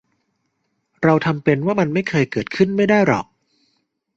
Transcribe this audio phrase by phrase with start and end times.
[1.03, 3.25] เราทำเป็นว่ามันไม่เคยเกิดขึ้นไม่ได้หรอก